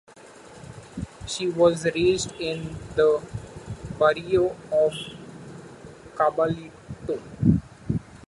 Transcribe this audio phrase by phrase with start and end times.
[1.27, 3.21] She was raised in the
[3.99, 4.93] "barrio" of
[6.15, 7.21] Caballito.